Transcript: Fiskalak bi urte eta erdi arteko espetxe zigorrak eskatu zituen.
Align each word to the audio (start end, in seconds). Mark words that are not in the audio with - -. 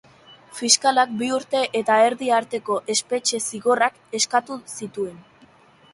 Fiskalak 0.59 1.11
bi 1.19 1.27
urte 1.35 1.61
eta 1.81 1.99
erdi 2.07 2.31
arteko 2.39 2.79
espetxe 2.95 3.43
zigorrak 3.49 4.03
eskatu 4.21 4.59
zituen. 4.81 5.25